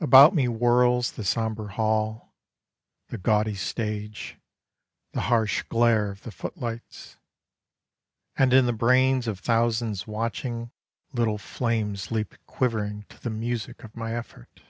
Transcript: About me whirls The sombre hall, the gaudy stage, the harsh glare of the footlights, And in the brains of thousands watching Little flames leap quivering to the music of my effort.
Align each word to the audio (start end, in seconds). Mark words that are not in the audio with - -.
About 0.00 0.34
me 0.34 0.46
whirls 0.46 1.12
The 1.12 1.24
sombre 1.24 1.70
hall, 1.74 2.32
the 3.08 3.18
gaudy 3.18 3.54
stage, 3.54 4.38
the 5.12 5.20
harsh 5.28 5.62
glare 5.64 6.10
of 6.10 6.22
the 6.22 6.30
footlights, 6.30 7.18
And 8.34 8.54
in 8.54 8.64
the 8.64 8.72
brains 8.72 9.28
of 9.28 9.40
thousands 9.40 10.06
watching 10.06 10.70
Little 11.12 11.36
flames 11.36 12.10
leap 12.10 12.34
quivering 12.46 13.02
to 13.10 13.20
the 13.22 13.28
music 13.28 13.84
of 13.84 13.94
my 13.94 14.14
effort. 14.14 14.62